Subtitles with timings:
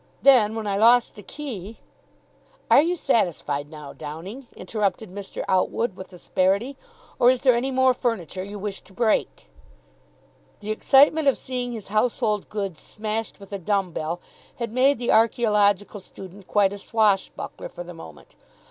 [0.23, 1.77] Then, when I lost the key"
[2.71, 5.43] "Are you satisfied now, Downing?" interrupted Mr.
[5.47, 6.75] Outwood with asperity,
[7.19, 9.45] "or is there any more furniture you wish to break?"
[10.59, 14.21] The excitement of seeing his household goods smashed with a dumb bell
[14.55, 18.35] had made the archaeological student quite a swashbuckler for the moment.